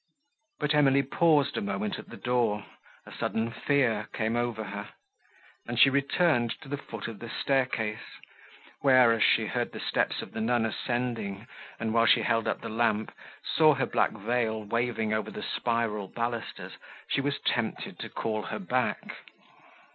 But 0.59 0.73
Emily 0.73 1.03
paused 1.03 1.57
a 1.57 1.61
moment 1.61 1.99
at 1.99 2.09
the 2.09 2.17
door; 2.17 2.65
a 3.05 3.11
sudden 3.13 3.51
fear 3.51 4.07
came 4.13 4.35
over 4.35 4.63
her, 4.63 4.89
and 5.67 5.77
she 5.79 5.91
returned 5.91 6.59
to 6.61 6.67
the 6.69 6.77
foot 6.79 7.07
of 7.07 7.19
the 7.19 7.29
staircase, 7.29 8.01
where, 8.79 9.11
as 9.11 9.21
she 9.23 9.45
heard 9.45 9.73
the 9.73 9.79
steps 9.79 10.23
of 10.23 10.31
the 10.31 10.41
nun 10.41 10.65
ascending, 10.65 11.45
and, 11.79 11.93
while 11.93 12.07
she 12.07 12.23
held 12.23 12.47
up 12.47 12.61
the 12.61 12.67
lamp, 12.67 13.13
saw 13.45 13.75
her 13.75 13.85
black 13.85 14.09
veil 14.13 14.63
waving 14.63 15.13
over 15.13 15.29
the 15.29 15.43
spiral 15.43 16.07
balusters, 16.07 16.79
she 17.07 17.21
was 17.21 17.37
tempted 17.41 17.99
to 17.99 18.09
call 18.09 18.41
her 18.41 18.57
back. 18.57 19.17